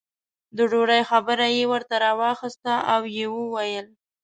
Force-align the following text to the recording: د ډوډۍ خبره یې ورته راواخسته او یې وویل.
د 0.55 0.57
ډوډۍ 0.71 1.01
خبره 1.09 1.45
یې 1.55 1.63
ورته 1.71 1.95
راواخسته 2.03 2.73
او 2.93 3.01
یې 3.17 3.25
وویل. 3.37 3.87